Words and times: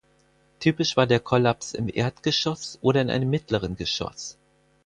Typisch 0.57 0.97
war 0.97 1.05
der 1.05 1.19
Kollaps 1.19 1.75
im 1.75 1.87
Erdgeschoss 1.87 2.79
oder 2.81 3.03
in 3.03 3.11
einem 3.11 3.29
mittleren 3.29 3.75
Geschoss. 3.75 4.35